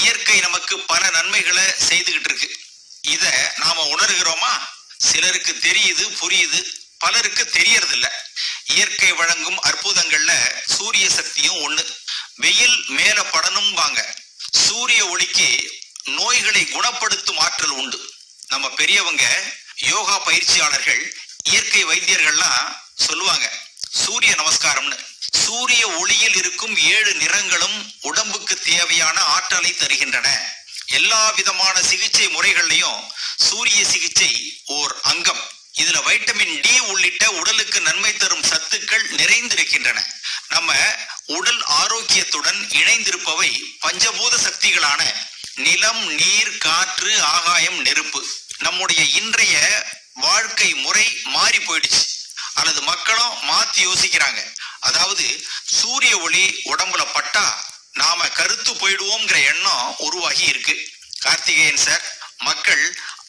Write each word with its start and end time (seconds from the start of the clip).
இயற்கை 0.00 0.40
நமக்கு 0.40 0.78
பல 0.78 1.10
நன்மைகளை 1.10 1.64
செய்துகிட்டு 1.88 2.24
இருக்கு. 2.24 2.48
இத 3.00 3.52
நாம 3.56 3.84
உணர்கிறோமா? 3.94 4.52
சிலருக்கு 4.98 5.52
தெரியுது 5.52 6.04
புரியுது. 6.20 6.60
பலருக்கு 6.98 7.44
தெரியறது 7.46 7.92
இல்ல 7.92 8.08
இயற்கை 8.64 9.12
வழங்கும் 9.12 9.62
அற்புதங்கள்ல 9.62 10.32
சூரிய 10.68 11.10
சக்தியும் 11.10 11.60
ஒண்ணு. 11.64 11.84
வெயில் 12.34 12.84
மேல 12.88 13.22
படணும் 13.22 13.72
வாங்க 13.72 14.14
சூரிய 14.52 15.06
ஒளிக்கு 15.06 15.48
நோய்களை 16.04 16.66
குணப்படுத்தும் 16.66 17.38
ஆற்றல் 17.38 17.76
உண்டு. 17.80 18.00
நம்ம 18.46 18.70
பெரியவங்க 18.70 19.24
யோகா 19.76 20.18
பயிற்சியாளர்கள் 20.18 21.02
இயற்கை 21.44 21.84
வைத்தியர்கள்லாம் 21.84 22.76
சொல்லுவாங்க 22.94 23.46
சூரிய 23.92 24.34
நமஸ்காரம்னு. 24.34 24.98
சூரிய 25.32 25.88
ஒளியில் 25.88 26.34
இருக்கும் 26.34 26.76
ஏழு 26.76 27.14
நிறங்களும் 27.14 27.92
உடம்புக்கு 28.00 28.56
தேவையான 28.56 29.20
ஆற்றலை 29.20 29.72
தருகின்றன. 29.72 30.28
எல்லா 30.86 31.30
விதமான 31.30 31.82
சிகிச்சை 31.82 32.26
முறைகள்லயும் 32.26 33.06
சூரிய 33.36 33.84
சிகிச்சை 33.84 34.60
ஓர் 34.64 35.00
அங்கம். 35.02 35.50
இதுல 35.78 36.00
வைட்டமின் 36.02 36.60
டி 36.60 36.78
உள்ளிட்ட 36.78 37.30
உடலுக்கு 37.30 37.80
நன்மை 37.80 38.16
தரும் 38.16 38.40
சத்துக்கள் 38.40 39.10
நிறைந்திருக்கின்றன. 39.10 40.04
நம்ம 40.48 40.74
உடல் 41.26 41.62
ஆரோக்கியத்துடன் 41.62 42.66
இணைந்திருப்பவை 42.68 43.60
பஞ்சபூத 43.86 44.36
சக்திகளான 44.36 45.14
நிலம் 45.54 46.06
நீர் 46.12 46.58
காற்று 46.58 47.22
ஆகாயம் 47.22 47.80
நெருப்பு. 47.80 48.26
நம்முடைய 48.58 49.02
இன்றைய 49.02 49.86
வாழ்க்கை 50.14 50.74
முறை 50.74 51.18
மாறி 51.24 51.58
போயிடுச்சு. 51.58 52.06
அல்லது 52.54 52.82
மக்களும் 52.82 53.50
மாத்தி 53.50 53.76
யோசிக்கிறாங்க. 53.76 54.56
அதாவது 54.88 55.26
சூரிய 55.78 56.14
ஒளி 56.26 56.44
உடம்புல 56.64 57.02
பட்டா 57.12 57.46
நாம 58.00 58.28
கருத்து 58.38 58.72
போயிடுவோங்கிற 58.72 59.38
எண்ணம் 59.52 59.94
உருவாகி 60.06 60.44
இருக்கு. 60.52 60.74
கார்த்திகேயன் 61.20 61.84
சார் 61.86 62.04
மக்கள் 62.38 62.84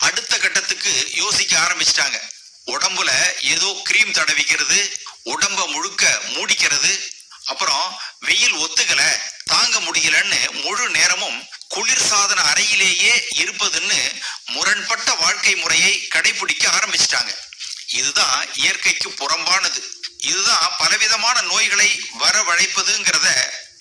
அடுத்த 0.07 0.33
கட்டத்துக்கு 0.37 0.91
யோசிக்க 1.21 1.53
ஆரம்பிச்சிட்டாங்க. 1.59 2.17
உடம்புல 2.73 3.11
ஏதோ 3.53 3.69
கிரீம் 3.83 4.15
தடவிக்கிறது 4.17 4.79
உடம்ப 5.33 5.59
முழுக்க 5.73 6.03
மூடிக்கிறது 6.35 6.91
அப்புறம் 7.45 7.85
வெயில் 8.19 8.57
ஒத்துக்கல 8.63 9.03
தாங்க 9.45 9.75
முடியலன்னு 9.79 10.39
முழு 10.63 10.85
நேரமும் 10.89 11.39
குளிர் 11.67 12.05
சாதன 12.09 12.39
அறையிலேயே 12.51 13.13
இருப்பதுன்னு 13.41 13.99
முரண்பட்ட 14.53 15.09
வாழ்க்கை 15.23 15.55
முறையை 15.55 15.93
கடைபிடிக்க 16.15 16.63
ஆரம்பிச்சிட்டாங்க. 16.77 17.31
இதுதான் 17.93 18.53
இயற்கைக்கு 18.53 19.09
புறம்பானது. 19.09 19.81
இதுதான் 20.17 20.75
பலவிதமான 20.77 21.41
நோய்களை 21.41 22.01
வரவழைப்பதுங்கிறத 22.19 23.27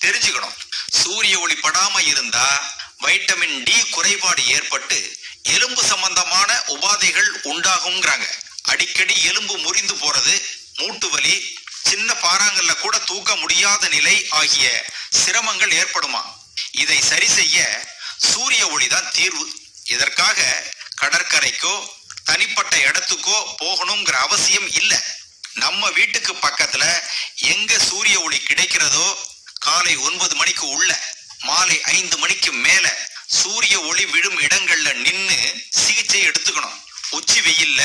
தெரிஞ்சுக்கணும். 0.02 0.56
சூரிய 0.90 1.38
ஒளி 1.38 1.54
படாம 1.54 2.06
இருந்தா 2.06 2.76
வைட்டமின் 3.00 3.62
டி 3.62 3.78
குறைபாடு 3.90 4.46
ஏற்பட்டு 4.46 5.16
எலும்பு 5.42 5.84
சம்பந்தமான 5.84 6.62
உபாதைகள் 6.66 7.30
உண்டாகுங்கிறாங்க 7.44 8.26
அடிக்கடி 8.62 9.24
எலும்பு 9.24 9.58
முறிந்து 9.58 9.94
போறது 9.94 10.42
மூட்டு 10.74 11.10
வலி 11.10 11.56
சின்ன 11.82 12.12
பாறாங்கல்ல 12.12 12.74
கூட 12.80 12.98
தூக்க 12.98 13.36
முடியாத 13.36 13.88
நிலை 13.88 14.26
ஆகிய 14.30 14.84
சிரமங்கள் 15.24 15.70
ஏற்படுமா? 15.70 16.22
இதை 16.70 17.00
சரி 17.00 17.26
செய்ய 17.26 17.86
சூரிய 18.16 18.66
ஒளிதான் 18.66 19.10
தீர்வு. 19.12 19.46
இதற்காக 19.84 20.66
கடற்கரைக்கோ 21.00 21.96
தனிப்பட்ட 22.28 22.74
இடத்துக்கோ 22.88 23.36
போகணுங்கிற 23.60 24.16
அவசியம் 24.26 24.68
இல்லை. 24.80 24.98
நம்ம 25.64 25.90
வீட்டுக்கு 25.98 26.32
பக்கத்துல 26.42 26.84
எங்க 27.52 27.78
சூரிய 27.88 28.16
ஒளி 28.26 28.38
கிடைக்கிறதோ 28.48 29.06
காலை 29.66 29.94
ஒன்பது 30.08 30.34
மணிக்கு 30.40 30.66
உள்ள 30.68 30.90
மாலை 31.48 31.78
ஐந்து 31.96 32.16
மணிக்கு 32.18 32.52
மேல 32.66 32.86
சூரிய 33.40 33.74
ஒளி 33.88 34.04
விழும் 34.12 34.38
இடங்கள்ல 34.40 34.92
நின்னு 35.06 35.38
சிகிச்சை 35.70 36.20
எடுத்துக்கணும். 36.28 36.76
உச்சி 37.10 37.40
வெயில்ல 37.40 37.82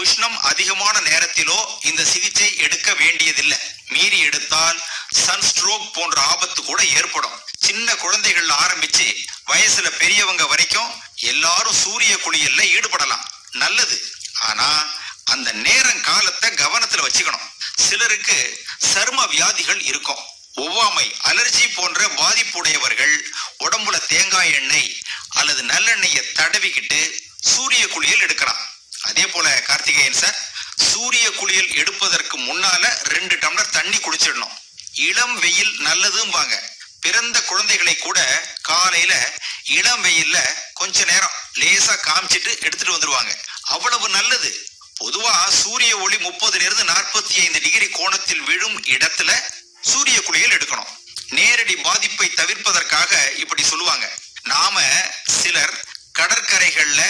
உஷ்ணம் 0.00 0.38
அதிகமான 0.50 0.96
நேரத்திலோ 1.00 1.58
இந்த 1.90 2.02
சிகிச்சை 2.04 2.48
எடுக்க 2.64 2.88
வேண்டியதில்லை. 2.94 3.58
மீறி 3.88 4.18
எடுத்தால் 4.28 4.78
சன்ஸ்ட்ரோக் 5.24 5.86
போன்ற 5.92 6.16
ஆபத்து 6.32 6.60
கூட 6.64 6.80
ஏற்படும். 6.98 7.36
சின்ன 7.66 7.94
குழந்தைகள் 7.94 8.50
ஆரம்பிச்சு 8.64 9.06
வயசுல 9.50 9.88
பெரியவங்க 9.98 10.46
வரைக்கும் 10.46 10.90
எல்லாரும் 11.32 11.80
சூரிய 11.84 12.14
குளியல்ல 12.16 12.62
ஈடுபடலாம். 12.76 13.24
நல்லது. 13.52 14.12
ஆனா 14.40 14.94
அந்த 15.24 15.52
நேரம் 15.52 16.00
காலத்தை 16.00 16.50
கவனத்துல 16.50 17.06
வச்சுக்கணும். 17.06 17.46
சிலருக்கு 17.76 18.64
சரும 18.94 19.28
வியாதிகள் 19.28 19.80
இருக்கும். 19.80 20.24
ஒவ்வாமை 20.56 21.14
அலர்ஜி 21.24 21.74
போன்ற 21.74 22.06
பாதிப்புடையவர்கள் 22.06 23.14
உடம்புல 23.64 24.06
தேங்காய் 24.06 24.52
எண்ணெய் 24.52 24.98
அல்லது 25.28 25.62
நல்லெண்ணெயை 25.62 26.22
தடவிக்கிட்டு 26.34 27.20
சூரிய 27.40 27.86
குளியல் 27.86 28.20
எடுக்கலாம். 28.20 28.68
அதே 29.02 29.26
போல 29.26 29.60
கார்த்திகேயன் 29.60 30.12
சார் 30.12 30.38
சூரிய 30.76 31.30
குளியல் 31.30 31.74
எடுப்பதற்கு 31.74 32.38
முன்னால 32.38 32.98
ரெண்டு 33.02 33.36
டம்ளர் 33.36 33.70
தண்ணி 33.70 33.96
குடிச்சிடணும். 33.96 34.56
இளம் 34.92 35.38
வெயில் 35.38 35.78
நல்லதும்பாங்க. 35.78 36.76
பிறந்த 37.00 37.42
குழந்தைகளை 37.42 37.96
கூட 37.96 38.46
காலையில 38.60 39.38
இளம் 39.68 40.04
வெயில்ல 40.04 40.38
கொஞ்ச 40.74 41.04
நேரம் 41.04 41.30
லேசா 41.54 41.94
காமிச்சிட்டு 42.00 42.60
எடுத்துட்டு 42.60 42.96
வந்துருவாங்க. 42.96 43.38
அவ்வளவு 43.62 44.08
நல்லது. 44.08 44.68
பொதுவா 45.00 45.48
சூரிய 45.48 45.98
ஒளி 45.98 46.16
முப்பதுல 46.16 46.60
இருந்து 46.60 46.84
நாற்பத்தி 46.84 47.40
ஐந்து 47.40 47.60
டிகிரி 47.60 47.88
கோணத்தில் 47.88 48.40
விழும் 48.40 48.84
இடத்துல 48.84 49.42
சூரிய 49.80 50.20
குளியல் 50.20 50.50
எடுக்கணும். 50.50 50.96
நேரடி 51.28 51.76
பாதிப்பை 51.76 52.30
தவிர்ப்பதற்காக 52.30 53.32
இப்படி 53.36 53.62
சொல்லுவாங்க. 53.62 54.12
நாம 54.42 54.82
சிலர் 55.24 55.84
கடற்கரைகள்ல 56.18 57.02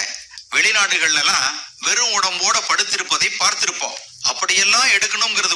வெளிநாடுகள்லாம் 0.50 1.60
வெறும் 1.78 2.22
உடம்போட 2.22 2.56
படுத்திருப்பதை 2.68 3.30
பார்த்திருப்போம். 3.38 3.98
அப்படியெல்லாம் 4.22 4.88
எடுக்கணுங்கிறது 4.88 5.47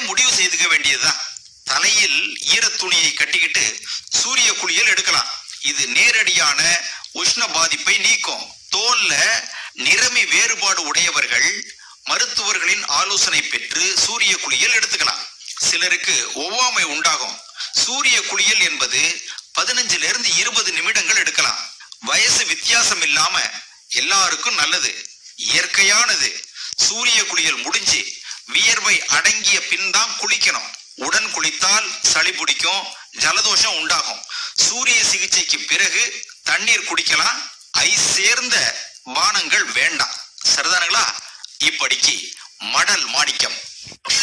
முடிவு 0.00 0.32
செய்துக்க 0.32 0.68
வேண்டியதுதான். 0.68 1.26
தலையில் 1.64 2.38
ஈரத்துணியை 2.46 3.14
கட்டிக்கிட்டு 3.14 3.80
சூரிய 4.10 4.52
குளியல் 4.52 4.86
எடுக்கலாம். 4.86 5.32
இது 5.60 5.86
நேரடியான 5.86 6.80
உஷ்ண 7.14 7.52
பாதிப்பை 7.52 7.98
நீக்கும். 7.98 8.52
தோல்ல 8.70 9.42
நிறமி 9.76 10.28
வேறுபாடு 10.28 10.82
உடையவர்கள் 10.82 11.76
மருத்துவர்களின் 12.04 12.86
ஆலோசனை 12.86 13.42
பெற்று 13.42 13.98
சூரிய 13.98 14.36
குளியல் 14.36 14.78
எடுத்துக்கலாம். 14.78 15.28
சிலருக்கு 15.60 16.30
ஒவ்வாமை 16.34 16.82
உண்டாகும். 16.82 17.40
சூரிய 17.72 18.22
குளியல் 18.22 18.60
என்பது 18.60 19.22
பதினஞ்சுல 19.60 20.02
இருந்து 20.02 20.34
இருபது 20.34 20.72
நிமிடங்கள் 20.72 21.16
எடுக்கலாம். 21.16 21.70
வயசு 21.98 22.46
வித்தியாசம் 22.46 23.02
இல்லாம 23.02 23.40
எல்லாருக்கும் 23.88 24.54
நல்லது. 24.54 25.10
இயற்கையானது. 25.36 26.46
சூரிய 26.76 27.24
குளியல் 27.24 27.56
முடிஞ்சு 27.56 28.17
வியர்வை 28.52 29.06
அடங்கிய 29.06 29.60
பின் 29.60 29.90
தான் 29.90 30.14
குளிக்கணும். 30.20 30.68
உடன் 30.94 31.30
குளித்தால் 31.32 31.88
சளி 32.02 32.32
பிடிக்கும் 32.32 32.86
ஜலதோஷம் 33.18 33.76
உண்டாகும். 33.78 34.22
சூரிய 34.54 35.04
சிகிச்சைக்கு 35.04 35.58
பிறகு 35.58 36.26
தண்ணீர் 36.42 36.86
குடிக்கலாம். 36.88 37.38
ஐ 37.70 37.96
சேர்ந்த 37.96 38.56
பானங்கள் 39.14 39.64
வேண்டாம். 39.72 40.16
சரிதானுங்களா? 40.48 41.04
இப்படிக்கு 41.64 42.16
மடல் 42.58 43.06
மாணிக்கம். 43.06 43.58